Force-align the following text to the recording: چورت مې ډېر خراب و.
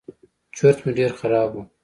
چورت 0.55 0.77
مې 0.83 0.91
ډېر 0.97 1.11
خراب 1.19 1.49
و. 1.55 1.63